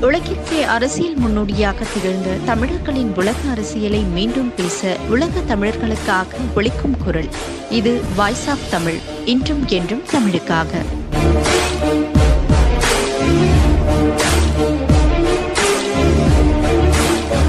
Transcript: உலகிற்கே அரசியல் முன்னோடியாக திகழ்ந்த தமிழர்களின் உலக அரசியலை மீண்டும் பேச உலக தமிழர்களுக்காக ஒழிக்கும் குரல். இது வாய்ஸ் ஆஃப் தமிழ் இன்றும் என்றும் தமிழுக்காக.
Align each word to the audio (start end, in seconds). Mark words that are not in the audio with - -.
உலகிற்கே 0.00 0.62
அரசியல் 0.66 1.14
முன்னோடியாக 1.14 1.84
திகழ்ந்த 1.94 2.28
தமிழர்களின் 2.44 3.12
உலக 3.16 3.36
அரசியலை 3.50 4.00
மீண்டும் 4.00 4.52
பேச 4.56 4.96
உலக 5.08 5.40
தமிழர்களுக்காக 5.48 6.36
ஒழிக்கும் 6.56 6.96
குரல். 7.04 7.28
இது 7.70 8.00
வாய்ஸ் 8.16 8.48
ஆஃப் 8.48 8.70
தமிழ் 8.70 8.98
இன்றும் 9.24 9.66
என்றும் 9.68 10.02
தமிழுக்காக. 10.12 10.82